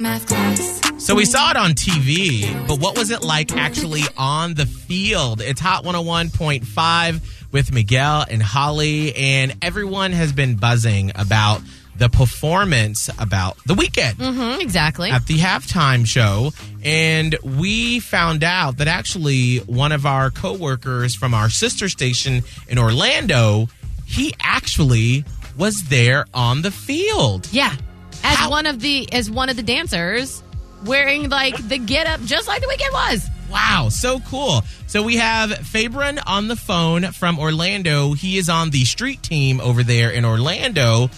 Math 0.00 0.26
class. 0.26 0.80
So 1.04 1.14
we 1.14 1.24
saw 1.24 1.50
it 1.50 1.56
on 1.56 1.72
TV, 1.72 2.66
but 2.66 2.80
what 2.80 2.96
was 2.96 3.10
it 3.10 3.22
like 3.22 3.54
actually 3.54 4.02
on 4.16 4.54
the 4.54 4.64
field? 4.66 5.40
It's 5.42 5.60
Hot 5.60 5.84
101.5 5.84 7.52
with 7.52 7.72
Miguel 7.72 8.24
and 8.30 8.42
Holly, 8.42 9.14
and 9.14 9.54
everyone 9.60 10.12
has 10.12 10.32
been 10.32 10.56
buzzing 10.56 11.12
about 11.14 11.60
the 11.96 12.08
performance 12.08 13.10
about 13.18 13.58
the 13.66 13.74
Weeknd 13.74 14.14
Mm-hmm, 14.14 14.60
exactly. 14.62 15.10
at 15.10 15.26
the 15.26 15.36
halftime 15.36 16.06
show. 16.06 16.52
And 16.82 17.36
we 17.42 18.00
found 18.00 18.42
out 18.42 18.78
that 18.78 18.88
actually 18.88 19.58
one 19.58 19.92
of 19.92 20.06
our 20.06 20.30
coworkers 20.30 21.14
from 21.14 21.34
our 21.34 21.50
sister 21.50 21.90
station 21.90 22.42
in 22.68 22.78
Orlando, 22.78 23.68
he 24.06 24.32
actually 24.40 25.24
was 25.58 25.84
there 25.84 26.24
on 26.32 26.62
the 26.62 26.70
field. 26.70 27.48
Yeah. 27.52 27.74
As 28.22 28.36
How- 28.36 28.50
one 28.50 28.66
of 28.66 28.80
the 28.80 29.10
as 29.12 29.30
one 29.30 29.48
of 29.48 29.56
the 29.56 29.62
dancers 29.62 30.42
wearing 30.84 31.28
like 31.28 31.56
the 31.68 31.78
get 31.78 32.06
up 32.06 32.22
just 32.24 32.48
like 32.48 32.60
the 32.60 32.66
Weeknd 32.68 32.92
was. 32.92 33.28
Wow, 33.50 33.88
so 33.90 34.20
cool. 34.20 34.62
So 34.86 35.02
we 35.02 35.16
have 35.16 35.50
Fabron 35.50 36.20
on 36.24 36.46
the 36.48 36.54
phone 36.56 37.10
from 37.12 37.38
Orlando. 37.40 38.12
He 38.12 38.38
is 38.38 38.48
on 38.48 38.70
the 38.70 38.84
street 38.84 39.22
team 39.24 39.60
over 39.60 39.82
there 39.82 40.10
in 40.10 40.24
Orlando. 40.24 41.10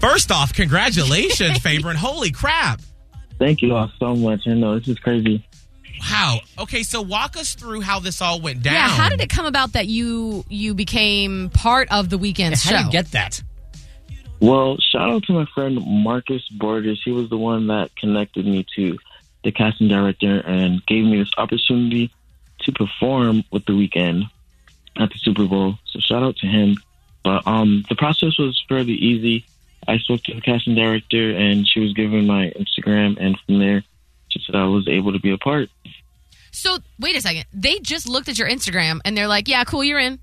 First 0.00 0.30
off, 0.30 0.52
congratulations, 0.52 1.58
Fabron. 1.60 1.94
Holy 1.94 2.30
crap. 2.30 2.80
Thank 3.38 3.62
you 3.62 3.74
all 3.74 3.90
so 3.98 4.14
much. 4.16 4.46
I 4.46 4.54
know 4.54 4.78
this 4.78 4.88
is 4.88 4.98
crazy. 4.98 5.46
Wow. 6.10 6.40
Okay, 6.58 6.82
so 6.82 7.00
walk 7.02 7.36
us 7.36 7.54
through 7.54 7.80
how 7.82 8.00
this 8.00 8.20
all 8.20 8.40
went 8.40 8.62
down. 8.62 8.74
Yeah, 8.74 8.88
how 8.88 9.08
did 9.08 9.20
it 9.20 9.30
come 9.30 9.46
about 9.46 9.72
that 9.72 9.86
you 9.86 10.44
you 10.48 10.74
became 10.74 11.50
part 11.50 11.88
of 11.90 12.10
the 12.10 12.18
Weeknd's 12.18 12.62
How 12.64 12.70
show? 12.72 12.78
do 12.78 12.84
you 12.86 12.90
get 12.90 13.12
that? 13.12 13.42
Well, 14.40 14.76
shout 14.78 15.08
out 15.08 15.22
to 15.24 15.32
my 15.32 15.46
friend 15.54 15.80
Marcus 15.86 16.46
Borders. 16.48 17.00
He 17.04 17.10
was 17.10 17.30
the 17.30 17.38
one 17.38 17.68
that 17.68 17.96
connected 17.96 18.46
me 18.46 18.66
to 18.76 18.98
the 19.44 19.52
casting 19.52 19.88
director 19.88 20.40
and 20.40 20.84
gave 20.86 21.04
me 21.04 21.18
this 21.18 21.32
opportunity 21.38 22.12
to 22.60 22.72
perform 22.72 23.44
with 23.50 23.64
the 23.64 23.72
Weeknd 23.72 24.24
at 24.96 25.10
the 25.10 25.18
Super 25.18 25.46
Bowl. 25.46 25.78
So 25.86 26.00
shout 26.00 26.22
out 26.22 26.36
to 26.38 26.46
him. 26.46 26.76
But 27.22 27.46
um, 27.46 27.84
the 27.88 27.94
process 27.94 28.38
was 28.38 28.62
fairly 28.68 28.92
easy. 28.94 29.46
I 29.88 29.98
spoke 29.98 30.22
to 30.24 30.34
the 30.34 30.40
casting 30.40 30.74
director 30.74 31.30
and 31.30 31.66
she 31.66 31.80
was 31.80 31.92
given 31.92 32.26
my 32.26 32.52
Instagram, 32.58 33.16
and 33.20 33.38
from 33.46 33.58
there, 33.58 33.82
she 34.28 34.40
said 34.44 34.54
I 34.54 34.64
was 34.64 34.88
able 34.88 35.12
to 35.12 35.20
be 35.20 35.30
a 35.30 35.38
part. 35.38 35.70
so 36.50 36.78
wait 36.98 37.16
a 37.16 37.20
second. 37.20 37.44
They 37.52 37.78
just 37.78 38.08
looked 38.08 38.28
at 38.28 38.38
your 38.38 38.48
Instagram 38.48 39.00
and 39.04 39.16
they're 39.16 39.28
like, 39.28 39.48
"Yeah, 39.48 39.64
cool, 39.64 39.84
you're 39.84 39.98
in." 39.98 40.18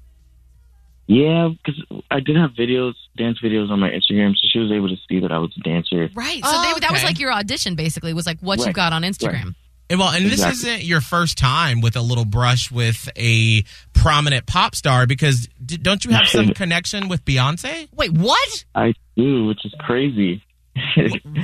Yeah, 1.08 1.50
because 1.50 1.82
I 2.10 2.20
did 2.20 2.36
have 2.38 2.52
videos, 2.52 2.96
dance 3.18 3.40
videos 3.44 3.70
on 3.70 3.80
my 3.80 3.90
Instagram, 3.90 4.32
so 4.36 4.48
she 4.52 4.60
was 4.60 4.72
able 4.72 4.90
to 4.90 4.98
see 5.10 5.20
that 5.20 5.32
I 5.32 5.38
was 5.38 5.52
a 5.58 5.62
dancer. 5.62 6.10
Right. 6.16 6.44
So 6.44 6.52
Oh, 6.52 6.74
they, 6.74 6.80
that 6.82 6.92
was 6.92 7.04
like 7.04 7.20
your 7.20 7.32
audition, 7.32 7.76
basically. 7.76 8.14
Was 8.14 8.26
like 8.26 8.40
what 8.40 8.60
you 8.60 8.66
Right. 8.66 8.76
got 8.76 8.94
on 8.94 9.04
Instagram. 9.04 9.56
And 9.90 10.00
well, 10.00 10.10
and 10.10 10.26
this 10.26 10.44
isn't 10.44 10.84
your 10.84 11.02
first 11.02 11.38
time 11.38 11.82
with 11.82 11.96
a 11.96 12.02
little 12.02 12.26
brush 12.26 12.72
with 12.72 13.10
a 13.18 13.64
prominent 13.94 14.46
pop 14.48 14.76
star 14.76 15.06
because 15.06 15.48
d- 15.64 15.78
don't 15.78 16.04
you 16.06 16.12
have 16.12 16.26
some 16.28 16.50
connection 16.56 17.10
with 17.10 17.24
Beyonce? 17.26 17.90
Wait, 17.94 18.12
what? 18.12 18.66
I 18.74 18.94
do, 19.18 19.46
which 19.46 19.64
is 19.66 19.74
crazy. 19.80 20.42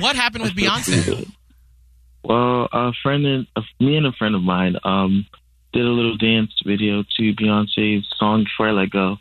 What 0.00 0.16
happened 0.16 0.42
with 0.44 0.54
Beyonce? 0.54 1.30
Well, 2.24 2.68
a 2.72 2.92
friend 3.02 3.24
and 3.26 3.46
uh, 3.56 3.62
me 3.78 3.96
and 3.96 4.06
a 4.06 4.12
friend 4.12 4.34
of 4.34 4.42
mine 4.42 4.76
um 4.84 5.26
did 5.72 5.86
a 5.86 5.88
little 5.90 6.16
dance 6.16 6.50
video 6.66 7.02
to 7.16 7.34
Beyonce's 7.34 8.06
song 8.18 8.44
"Before 8.44 8.68
I 8.68 8.72
Let 8.72 8.90
Go," 8.90 9.18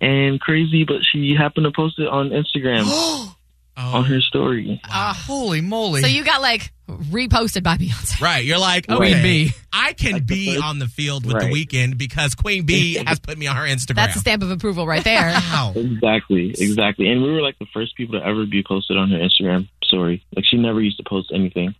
and 0.00 0.40
crazy, 0.40 0.84
but 0.84 0.98
she 1.02 1.34
happened 1.34 1.64
to 1.64 1.72
post 1.72 1.98
it 1.98 2.08
on 2.08 2.30
Instagram 2.30 2.82
oh. 2.86 3.36
on 3.76 3.94
Oh, 3.94 4.02
her 4.02 4.20
story. 4.20 4.80
Ah, 4.84 5.10
ah. 5.10 5.24
Holy 5.26 5.60
moly. 5.60 6.00
So 6.02 6.08
you 6.08 6.24
got 6.24 6.40
like 6.42 6.72
reposted 6.88 7.62
by 7.62 7.76
Beyonce. 7.76 8.20
right. 8.20 8.44
You're 8.44 8.58
like, 8.58 8.86
Queen 8.88 9.00
okay, 9.14 9.22
Bee. 9.22 9.52
I 9.72 9.92
can 9.92 10.14
Like 10.14 10.26
be 10.26 10.58
on 10.58 10.78
the 10.80 10.88
field 10.88 11.24
with 11.24 11.38
the 11.38 11.46
Right. 11.46 11.52
Weeknd 11.54 11.96
because 11.96 12.34
Queen 12.34 12.64
Bee 12.64 12.94
has 13.06 13.20
put 13.20 13.38
me 13.38 13.46
on 13.46 13.54
her 13.56 13.62
Instagram. 13.64 13.94
That's 13.96 14.16
a 14.16 14.20
stamp 14.20 14.42
of 14.42 14.50
approval 14.50 14.86
right 14.86 15.04
there. 15.04 15.32
Wow. 15.48 15.72
Exactly, 15.76 16.50
exactly. 16.50 17.08
And 17.08 17.22
we 17.22 17.30
were 17.32 17.40
like 17.40 17.58
the 17.58 17.66
first 17.72 17.96
people 17.96 18.18
to 18.18 18.26
ever 18.26 18.46
be 18.46 18.62
posted 18.66 18.96
on 18.96 19.10
her 19.10 19.18
Instagram 19.18 19.68
story. 19.84 20.24
Like 20.34 20.44
she 20.44 20.56
never 20.56 20.80
used 20.80 20.96
to 20.98 21.04
post 21.08 21.30
anything. 21.34 21.74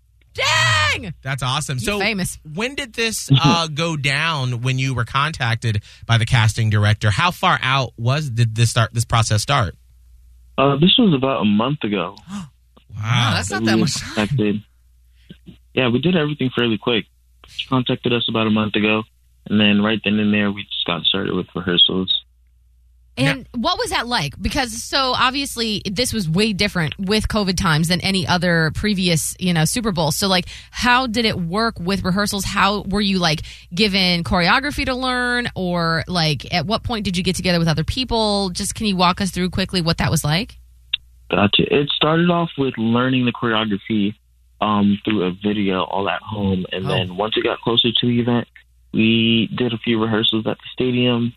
Dang! 0.92 1.14
That's 1.22 1.42
awesome. 1.42 1.78
You 1.78 1.84
So, 1.84 1.98
famous. 2.00 2.38
when 2.54 2.74
did 2.74 2.92
this 2.94 3.30
uh, 3.42 3.68
go 3.74 3.96
down? 3.96 4.62
When 4.62 4.78
you 4.78 4.94
were 4.94 5.04
contacted 5.04 5.82
by 6.06 6.18
the 6.18 6.26
casting 6.26 6.70
director, 6.70 7.10
how 7.10 7.30
far 7.30 7.58
out 7.62 7.92
was 7.96 8.30
did 8.30 8.54
this 8.54 8.70
start? 8.70 8.92
This 8.94 9.04
process 9.04 9.42
start? 9.42 9.76
Uh, 10.56 10.76
this 10.76 10.94
was 10.98 11.14
about 11.14 11.42
a 11.42 11.44
month 11.44 11.84
ago. 11.84 12.16
Wow, 13.00 13.34
that's 13.36 13.48
not 13.52 13.60
we 13.60 13.66
that 13.66 13.76
much 13.76 13.94
time. 14.00 14.64
Yeah, 15.72 15.88
we 15.88 16.00
did 16.00 16.16
everything 16.16 16.50
fairly 16.52 16.78
quick. 16.78 17.04
She 17.46 17.68
contacted 17.68 18.12
us 18.12 18.26
about 18.28 18.48
a 18.48 18.50
month 18.50 18.74
ago, 18.74 19.04
and 19.46 19.60
then 19.60 19.82
right 19.82 20.00
then 20.02 20.18
and 20.18 20.34
there, 20.34 20.50
we 20.50 20.64
just 20.64 20.84
got 20.84 21.04
started 21.04 21.32
with 21.34 21.46
rehearsals. 21.54 22.24
And 23.26 23.48
what 23.54 23.78
was 23.78 23.90
that 23.90 24.06
like? 24.06 24.40
Because 24.40 24.82
so 24.82 25.12
obviously 25.14 25.82
this 25.90 26.12
was 26.12 26.28
way 26.28 26.52
different 26.52 26.98
with 26.98 27.26
COVID 27.28 27.56
times 27.56 27.88
than 27.88 28.00
any 28.00 28.26
other 28.26 28.70
previous, 28.74 29.34
you 29.38 29.52
know, 29.52 29.64
Super 29.64 29.92
Bowl. 29.92 30.12
So 30.12 30.28
like, 30.28 30.46
how 30.70 31.06
did 31.06 31.24
it 31.24 31.36
work 31.38 31.78
with 31.80 32.04
rehearsals? 32.04 32.44
How 32.44 32.82
were 32.82 33.00
you 33.00 33.18
like 33.18 33.42
given 33.74 34.22
choreography 34.24 34.84
to 34.86 34.94
learn, 34.94 35.48
or 35.54 36.04
like 36.06 36.52
at 36.54 36.66
what 36.66 36.82
point 36.84 37.04
did 37.04 37.16
you 37.16 37.22
get 37.22 37.34
together 37.36 37.58
with 37.58 37.68
other 37.68 37.84
people? 37.84 38.50
Just 38.50 38.74
can 38.74 38.86
you 38.86 38.96
walk 38.96 39.20
us 39.20 39.30
through 39.30 39.50
quickly 39.50 39.80
what 39.82 39.98
that 39.98 40.10
was 40.10 40.22
like? 40.24 40.56
Gotcha. 41.30 41.62
It 41.74 41.88
started 41.90 42.30
off 42.30 42.50
with 42.56 42.74
learning 42.78 43.26
the 43.26 43.32
choreography 43.32 44.14
um, 44.60 44.98
through 45.04 45.24
a 45.24 45.32
video 45.32 45.82
all 45.84 46.08
at 46.08 46.22
home, 46.22 46.64
and 46.72 46.86
Oh. 46.86 46.88
then 46.88 47.16
once 47.16 47.36
it 47.36 47.44
got 47.44 47.60
closer 47.60 47.88
to 47.92 48.06
the 48.06 48.20
event, 48.20 48.48
we 48.92 49.48
did 49.54 49.72
a 49.74 49.78
few 49.78 50.00
rehearsals 50.02 50.46
at 50.46 50.56
the 50.56 50.64
stadium, 50.72 51.34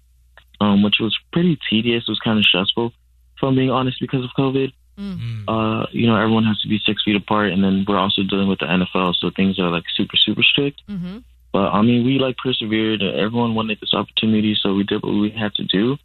um, 0.61 0.83
which 0.83 0.97
was 0.99 1.17
pretty 1.33 1.59
tedious. 1.69 2.03
It 2.07 2.11
was 2.11 2.19
kind 2.19 2.37
of 2.37 2.45
stressful, 2.45 2.93
if 3.35 3.43
I'm 3.43 3.55
being 3.55 3.71
honest, 3.71 3.97
because 3.99 4.23
of 4.23 4.29
COVID. 4.37 4.71
Mm. 4.97 5.45
Uh, 5.47 5.87
you 5.91 6.05
know, 6.05 6.15
everyone 6.15 6.43
has 6.43 6.61
to 6.61 6.67
be 6.67 6.79
six 6.85 7.03
feet 7.03 7.15
apart, 7.15 7.51
and 7.51 7.63
then 7.63 7.83
we're 7.87 7.97
also 7.97 8.21
dealing 8.29 8.47
with 8.47 8.59
the 8.59 8.65
NFL, 8.65 9.15
so 9.15 9.31
things 9.35 9.59
are 9.59 9.71
like 9.71 9.85
super, 9.97 10.15
super 10.15 10.43
strict. 10.43 10.81
Mm-hmm. 10.87 11.19
But 11.51 11.69
I 11.69 11.81
mean, 11.81 12.05
we 12.05 12.19
like 12.19 12.37
persevered. 12.37 13.01
Everyone 13.01 13.55
wanted 13.55 13.79
this 13.81 13.93
opportunity, 13.93 14.55
so 14.61 14.73
we 14.73 14.83
did 14.83 15.01
what 15.01 15.13
we 15.13 15.31
had 15.31 15.53
to 15.55 15.63
do. 15.63 15.97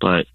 But 0.00 0.26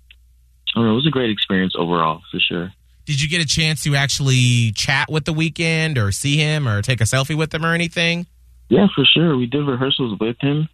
I 0.76 0.82
don't 0.82 0.88
it 0.88 0.94
was 0.94 1.08
a 1.08 1.12
great 1.12 1.30
experience 1.30 1.74
overall, 1.78 2.22
for 2.30 2.40
sure. 2.40 2.74
Did 3.06 3.22
you 3.22 3.30
get 3.30 3.42
a 3.42 3.48
chance 3.48 3.84
to 3.84 3.96
actually 3.96 4.72
chat 4.74 5.10
with 5.10 5.26
the 5.26 5.34
Weeknd, 5.34 5.98
or 5.98 6.12
see 6.12 6.38
him, 6.38 6.68
or 6.68 6.82
take 6.82 7.00
a 7.00 7.06
selfie 7.06 7.38
with 7.38 7.54
him, 7.54 7.66
or 7.66 7.74
anything? 7.74 8.28
Yeah, 8.68 8.88
for 8.94 9.06
sure. 9.06 9.38
We 9.38 9.46
did 9.46 9.66
rehearsals 9.66 10.20
with 10.20 10.38
him 10.42 10.68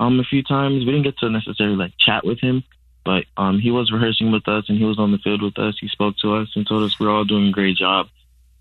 um, 0.00 0.20
a 0.20 0.24
few 0.24 0.42
times. 0.42 0.84
We 0.84 0.92
didn't 0.92 1.04
get 1.04 1.18
to 1.18 1.30
necessarily 1.30 1.76
like 1.76 1.92
chat 1.98 2.24
with 2.24 2.40
him, 2.40 2.64
but 3.04 3.24
um, 3.36 3.58
he 3.58 3.70
was 3.70 3.90
rehearsing 3.92 4.32
with 4.32 4.46
us 4.48 4.64
and 4.68 4.76
he 4.78 4.84
was 4.84 4.98
on 4.98 5.12
the 5.12 5.18
field 5.18 5.42
with 5.42 5.58
us. 5.58 5.76
He 5.80 5.88
spoke 5.88 6.16
to 6.18 6.36
us 6.36 6.48
and 6.56 6.66
told 6.66 6.82
us 6.82 6.98
we're 7.00 7.10
all 7.10 7.24
doing 7.24 7.48
a 7.48 7.52
great 7.52 7.76
job. 7.76 8.08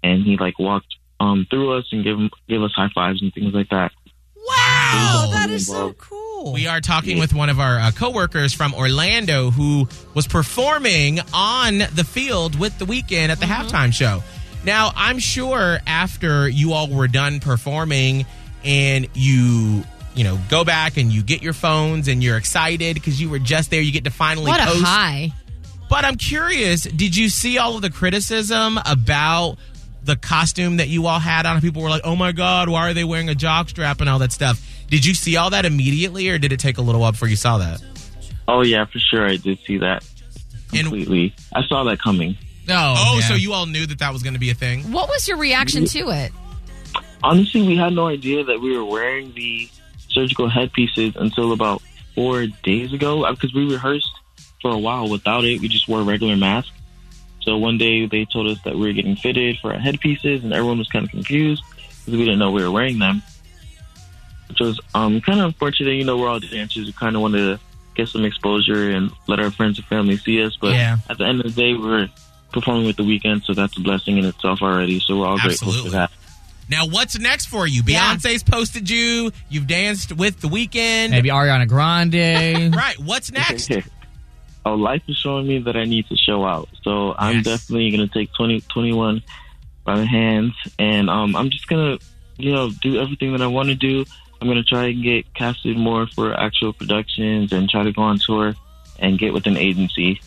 And 0.03 0.23
he 0.23 0.38
like 0.38 0.59
walked 0.59 0.94
um, 1.19 1.47
through 1.50 1.73
us 1.78 1.85
and 1.91 2.03
gave 2.03 2.16
him, 2.18 2.29
gave 2.47 2.62
us 2.62 2.72
high 2.75 2.90
fives 2.94 3.22
and 3.22 3.34
things 3.34 3.53
like 3.53 3.69
that. 3.69 3.91
Wow, 4.35 4.46
Wow. 5.25 5.29
that 5.34 5.50
is 5.50 5.68
so 5.68 5.94
cool. 5.94 6.53
We 6.53 6.68
are 6.68 6.79
talking 6.79 7.18
with 7.18 7.34
one 7.34 7.50
of 7.50 7.59
our 7.59 7.79
uh, 7.79 7.91
coworkers 7.91 8.53
from 8.53 8.75
Orlando 8.75 9.50
who 9.50 9.88
was 10.13 10.28
performing 10.28 11.19
on 11.34 11.79
the 11.79 12.03
field 12.07 12.59
with 12.59 12.78
the 12.78 12.85
Weeknd 12.85 13.29
at 13.29 13.40
the 13.40 13.47
halftime 13.47 13.91
show. 13.91 14.22
Now, 14.63 14.91
I'm 14.96 15.17
sure 15.17 15.79
after 15.88 16.47
you 16.47 16.73
all 16.73 16.88
were 16.88 17.07
done 17.07 17.40
performing 17.40 18.25
and 18.63 19.07
you, 19.16 19.84
you 20.16 20.24
know, 20.24 20.40
go 20.50 20.64
back 20.64 20.98
and 20.98 21.12
you 21.12 21.22
get 21.24 21.42
your 21.42 21.53
phones 21.53 22.08
and 22.08 22.24
you're 22.24 22.38
excited 22.38 22.94
because 22.96 23.20
you 23.22 23.30
were 23.30 23.40
just 23.40 23.70
there, 23.72 23.81
you 23.81 23.92
get 23.92 24.06
to 24.06 24.12
finally 24.12 24.48
What 24.48 24.62
a 24.62 24.66
post. 24.66 24.84
high! 24.84 25.34
But 25.90 26.03
I'm 26.06 26.16
curious, 26.16 26.84
did 26.84 27.16
you 27.16 27.30
see 27.30 27.58
all 27.58 27.76
of 27.76 27.81
the 27.81 27.90
criticism 27.92 28.80
about 28.86 29.58
the 30.03 30.16
costume 30.16 30.78
that 30.78 30.88
you 30.88 31.06
all 31.08 31.20
had 31.20 31.46
on? 31.46 31.62
People 31.62 31.82
were 31.84 31.90
like, 31.90 32.02
"Oh 32.06 32.16
my 32.16 32.32
god, 32.32 32.70
why 32.70 32.90
are 32.90 32.94
they 32.94 33.03
wearing 33.03 33.29
a 33.29 33.34
jockstrap 33.35 34.02
and 34.02 34.09
all 34.09 34.20
that 34.20 34.32
stuff?" 34.32 34.62
Did 34.90 35.06
you 35.06 35.14
see 35.14 35.35
all 35.35 35.50
that 35.52 35.66
immediately, 35.66 36.29
or 36.29 36.38
did 36.38 36.52
it 36.53 36.59
take 36.59 36.78
a 36.78 36.82
little 36.82 37.02
while 37.02 37.12
before 37.12 37.28
you 37.28 37.35
saw 37.35 37.58
that? 37.58 37.82
Oh, 38.47 38.62
yeah, 38.62 38.85
for 38.85 39.00
sure. 39.00 39.28
I 39.28 39.38
did 39.38 39.58
see 39.66 39.78
that 39.79 40.03
And- 40.72 40.82
completely. 40.84 41.34
I 41.53 41.64
saw 41.67 41.84
that 41.85 42.00
coming. 42.00 42.38
Oh, 42.70 42.94
Oh, 42.97 43.17
yeah. 43.20 43.28
so 43.28 43.34
you 43.34 43.53
all 43.53 43.66
knew 43.66 43.85
that 43.88 43.97
that 44.00 44.14
was 44.14 44.22
going 44.23 44.34
to 44.35 44.40
be 44.40 44.52
a 44.52 44.53
thing? 44.53 44.91
What 44.91 45.09
was 45.09 45.28
your 45.28 45.38
reaction 45.38 45.85
to 45.85 46.09
it? 46.12 46.32
Honestly, 47.23 47.64
we 47.64 47.76
had 47.76 47.94
no 47.94 48.08
idea 48.08 48.44
that 48.44 48.62
we 48.62 48.78
were 48.78 48.85
wearing 48.85 49.34
the 49.35 49.67
surgical 50.16 50.50
headpieces 50.50 51.16
until 51.16 51.52
about 51.52 51.82
four 52.16 52.47
days 52.64 52.94
ago 52.94 53.29
because 53.32 53.53
we 53.53 53.72
rehearsed 53.72 54.14
for 54.62 54.72
a 54.72 54.78
while 54.78 55.09
without 55.09 55.44
it. 55.44 55.59
We 55.59 55.67
just 55.67 55.88
wore 55.88 56.00
a 56.00 56.03
regular 56.03 56.35
mask. 56.38 56.70
So 57.41 57.58
one 57.58 57.78
day 57.78 58.08
they 58.08 58.26
told 58.26 58.47
us 58.47 58.58
that 58.64 58.73
we 58.73 58.88
were 58.88 58.94
getting 58.94 59.16
fitted 59.16 59.59
for 59.59 59.73
our 59.73 59.79
headpieces, 59.79 60.44
and 60.44 60.52
everyone 60.52 60.79
was 60.79 60.88
kind 60.88 61.06
of 61.06 61.12
confused 61.12 61.64
because 62.00 62.17
we 62.17 62.26
didn't 62.26 62.40
know 62.40 62.50
we 62.50 62.64
were 62.64 62.72
wearing 62.72 62.97
them. 62.97 63.22
Which 64.47 64.59
was 64.59 64.79
um, 64.96 65.22
kind 65.22 65.40
of 65.40 65.47
unfortunate. 65.47 65.91
You 65.91 66.06
know, 66.06 66.17
we're 66.17 66.29
all 66.29 66.40
dancers. 66.40 66.88
We 66.88 66.94
kind 66.94 67.16
of 67.16 67.22
wanted 67.22 67.58
to 67.58 67.59
get 67.96 68.08
some 68.09 68.26
exposure 68.26 68.90
and 68.91 69.12
let 69.28 69.40
our 69.40 69.52
friends 69.52 69.78
and 69.78 69.88
family 69.88 70.17
see 70.17 70.41
us. 70.44 70.58
But 70.59 70.73
Yeah. 70.73 70.97
at 71.09 71.17
the 71.17 71.26
end 71.26 71.41
of 71.41 71.53
the 71.53 71.62
day, 71.62 71.73
we're 71.76 72.09
performing 72.52 72.85
with 72.85 72.96
the 72.96 73.03
Weeknd, 73.03 73.44
so 73.44 73.53
that's 73.53 73.78
a 73.78 73.82
blessing 73.82 74.17
in 74.17 74.26
itself 74.26 74.62
already. 74.62 75.00
So 75.00 75.20
we're 75.20 75.28
all 75.28 75.38
grateful 75.38 75.72
for 75.72 75.90
that. 75.90 76.12
Now, 76.70 76.88
what's 76.88 77.17
next 77.20 77.46
for 77.46 77.67
you? 77.67 77.82
Yeah. 77.85 78.16
Beyonce's 78.16 78.44
posted 78.44 78.90
you. 78.90 79.32
You've 79.50 79.67
danced 79.67 80.12
with 80.14 80.41
the 80.41 80.47
Weeknd. 80.47 81.12
Maybe 81.12 81.29
Ariana 81.29 81.67
Grande. 81.67 82.73
Right. 82.76 82.97
What's 83.00 83.32
next? 83.32 83.72
oh, 84.66 84.73
life 84.73 85.03
is 85.08 85.16
showing 85.17 85.47
me 85.47 85.59
that 85.59 85.76
I 85.76 85.85
need 85.85 86.08
to 86.08 86.16
show 86.17 86.44
out. 86.46 86.70
So 86.84 87.14
I'm 87.17 87.35
Yes. 87.38 87.46
definitely 87.46 87.91
going 87.91 88.08
to 88.08 88.14
take 88.14 88.29
2021 88.34 89.22
by 89.84 90.00
the 90.00 90.06
hands, 90.06 90.53
and 90.79 91.09
um, 91.12 91.35
I'm 91.35 91.52
just 91.52 91.67
going 91.67 92.00
to, 92.00 92.06
you 92.38 92.52
know, 92.52 92.72
do 92.82 93.00
everything 93.00 93.34
that 93.34 93.41
I 93.44 93.47
want 93.47 93.70
to 93.70 93.76
do. 93.76 94.03
I'm 94.41 94.47
going 94.47 94.58
to 94.58 94.64
try 94.64 94.85
and 94.88 95.03
get 95.03 95.32
casted 95.35 95.78
more 95.78 96.08
for 96.08 96.34
actual 96.34 96.73
productions 96.73 97.53
and 97.53 97.70
try 97.70 97.84
to 97.84 97.91
go 97.91 98.02
on 98.02 98.17
tour 98.17 98.56
and 99.00 99.20
get 99.20 99.32
with 99.34 99.46
an 99.46 99.58
agency. 99.58 100.20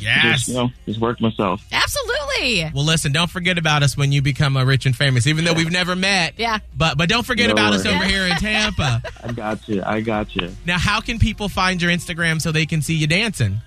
Yes. 0.00 0.38
Just, 0.38 0.48
you 0.48 0.54
know, 0.54 0.70
just 0.86 1.00
work 1.00 1.20
myself. 1.20 1.62
Absolutely. 1.72 2.70
Well, 2.74 2.84
listen, 2.84 3.12
don't 3.12 3.30
forget 3.30 3.58
about 3.58 3.82
us 3.82 3.96
when 3.96 4.12
you 4.12 4.22
become 4.22 4.56
a 4.56 4.64
rich 4.64 4.86
and 4.86 4.94
famous, 4.94 5.26
even 5.26 5.44
though 5.44 5.52
we've 5.54 5.70
never 5.70 5.96
met. 5.96 6.34
Yeah. 6.36 6.58
But 6.76 6.98
but 6.98 7.08
don't 7.08 7.24
forget 7.24 7.48
No 7.48 7.52
about 7.54 7.72
us 7.74 7.86
over 7.86 8.04
here 8.04 8.26
in 8.26 8.36
Tampa. 8.36 9.02
I 9.24 9.32
got 9.32 9.68
you. 9.68 9.82
I 9.84 10.00
got 10.00 10.34
you. 10.36 10.50
Now, 10.64 10.78
how 10.78 11.00
can 11.00 11.18
people 11.18 11.48
find 11.48 11.80
your 11.80 11.90
Instagram 11.90 12.40
so 12.40 12.52
they 12.52 12.66
can 12.66 12.82
see 12.82 12.94
you 12.94 13.06
dancing? 13.06 13.60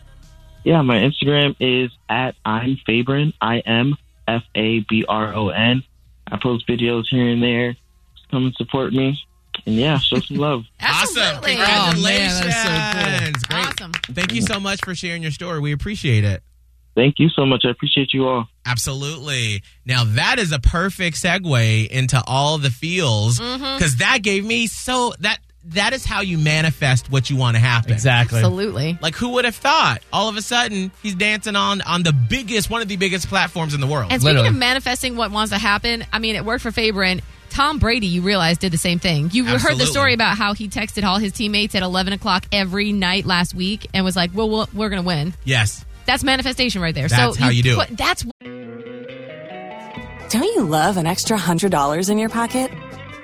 Yeah, 0.64 0.82
my 0.82 0.98
Instagram 0.98 1.56
is 1.60 1.92
at 2.10 2.36
I'm 2.46 2.78
Fabron. 2.88 3.34
I 3.42 3.60
M 3.60 3.96
F 4.28 4.44
A 4.56 4.80
B 4.82 5.06
R 5.08 5.34
O 5.34 5.50
N. 5.50 5.84
I 6.32 6.38
post 6.38 6.68
videos 6.68 7.06
here 7.10 7.28
and 7.28 7.42
there. 7.42 7.74
Just 8.16 8.30
come 8.30 8.46
and 8.46 8.56
support 8.56 8.94
me. 8.94 9.20
And 9.66 9.76
yeah, 9.76 9.98
show 10.00 10.20
some 10.20 10.38
love. 10.38 10.66
Awesome. 10.82 11.22
Absolutely. 11.22 11.56
Congratulations. 11.56 12.42
Oh, 12.42 12.70
man, 12.70 13.32
that's 13.32 13.44
Great. 13.46 13.59
Awesome. 13.80 13.92
Thank 14.14 14.34
you 14.34 14.42
so 14.42 14.60
much 14.60 14.84
for 14.84 14.94
sharing 14.96 15.22
your 15.22 15.32
story. 15.32 15.60
We 15.60 15.72
appreciate 15.72 16.24
it. 16.24 16.44
Thank 16.96 17.16
you 17.18 17.30
so 17.30 17.46
much. 17.46 17.64
I 17.66 17.70
appreciate 17.70 18.14
you 18.14 18.28
all. 18.28 18.48
Absolutely. 18.66 19.64
Now 19.86 20.04
that 20.04 20.38
is 20.38 20.52
a 20.52 20.60
perfect 20.60 21.16
segue 21.18 21.88
into 21.88 22.22
all 22.28 22.58
the 22.58 22.72
feels 22.72 23.40
mm-hmm. 23.40 23.78
because 23.78 23.98
that 23.98 24.20
gave 24.22 24.46
me 24.46 24.68
so 24.68 25.14
that 25.20 25.38
that 25.66 25.94
is 25.94 26.06
how 26.06 26.22
you 26.22 26.38
manifest 26.38 27.12
what 27.12 27.30
you 27.30 27.36
want 27.36 27.56
to 27.56 27.62
happen. 27.62 27.92
exactly. 27.94 28.40
Absolutely. 28.40 28.98
Like 29.02 29.16
who 29.16 29.30
would 29.30 29.46
have 29.46 29.56
thought? 29.56 30.02
All 30.12 30.30
of 30.30 30.36
a 30.36 30.42
sudden, 30.42 30.92
he's 31.02 31.16
dancing 31.16 31.56
on 31.56 31.82
on 31.82 32.04
the 32.04 32.14
biggest, 32.14 32.70
one 32.70 32.82
of 32.82 32.88
the 32.88 32.98
biggest 32.98 33.28
platforms 33.28 33.74
in 33.74 33.82
the 33.82 33.88
world. 33.88 34.12
And 34.12 34.22
speaking 34.22 34.36
Literally. 34.36 34.50
of 34.50 34.56
manifesting 34.56 35.16
what 35.16 35.32
wants 35.32 35.52
to 35.52 35.60
happen, 35.60 36.06
I 36.12 36.20
mean, 36.20 36.36
it 36.36 36.44
worked 36.44 36.64
for 36.64 36.72
Fabron 36.72 37.12
and 37.12 37.22
Tom 37.50 37.80
Brady, 37.80 38.08
you 38.08 38.22
realize, 38.22 38.58
did 38.58 38.72
the 38.72 38.78
same 38.78 39.00
thing. 39.00 39.30
You 39.32 39.46
heard 39.46 39.78
the 39.78 39.86
story 39.86 40.14
about 40.14 40.38
how 40.38 40.54
he 40.54 40.68
texted 40.70 41.04
all 41.04 41.18
his 41.18 41.34
teammates 41.34 41.76
at 41.76 41.84
11 41.84 42.14
o'clock 42.14 42.46
every 42.52 42.92
night 42.92 43.26
last 43.26 43.54
week 43.54 43.88
and 43.94 44.06
was 44.06 44.16
like, 44.16 44.32
well, 44.34 44.50
we'll 44.50 44.70
we're 44.74 44.90
going 44.90 45.02
to 45.02 45.08
win. 45.08 45.34
yes, 45.44 45.86
That's 46.06 46.24
manifestation 46.24 46.82
right 46.82 46.96
there. 46.96 47.08
That's 47.08 47.38
so 47.38 47.44
how 47.44 47.50
you 47.50 47.64
do 47.64 47.76
put, 47.76 47.92
it. 47.92 47.98
That's 47.98 48.24
Don't 50.30 50.44
you 50.44 50.64
love 50.64 50.98
an 50.98 51.08
extra 51.08 51.38
$100 51.38 52.10
in 52.10 52.18
your 52.18 52.30
pocket? 52.30 52.72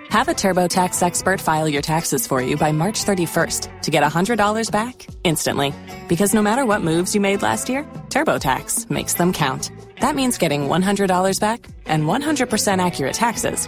Have 0.10 0.28
a 0.28 0.34
TurboTax 0.34 1.02
expert 1.04 1.42
file 1.42 1.68
your 1.68 1.82
taxes 1.82 2.26
for 2.28 2.42
you 2.42 2.58
by 2.58 2.72
March 2.72 3.04
31st 3.04 3.82
to 3.82 3.92
get 3.92 4.04
$100 4.04 4.72
back 4.72 5.08
instantly. 5.24 5.74
Because 6.08 6.34
no 6.34 6.42
matter 6.42 6.66
what 6.66 6.82
moves 6.82 7.14
you 7.14 7.22
made 7.22 7.42
last 7.42 7.70
year, 7.70 7.84
TurboTax 8.10 8.90
makes 8.90 9.16
them 9.16 9.34
count. 9.34 9.72
That 10.00 10.16
means 10.16 10.38
getting 10.38 10.68
$100 10.68 11.40
back 11.40 11.68
and 11.86 12.04
100% 12.04 12.86
accurate 12.86 13.14
taxes 13.14 13.68